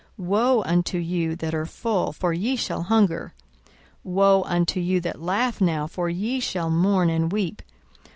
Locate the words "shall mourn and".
6.39-7.31